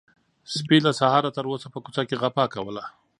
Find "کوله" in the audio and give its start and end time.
2.53-2.83